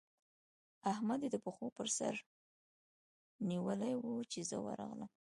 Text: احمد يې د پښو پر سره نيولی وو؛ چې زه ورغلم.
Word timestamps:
احمد 0.91 1.19
يې 1.23 1.29
د 1.33 1.37
پښو 1.45 1.67
پر 1.77 1.87
سره 1.99 2.19
نيولی 3.49 3.93
وو؛ 3.97 4.15
چې 4.31 4.39
زه 4.49 4.57
ورغلم. 4.65 5.09